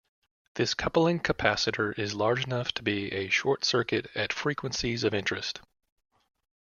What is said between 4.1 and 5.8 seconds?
at frequencies of interest.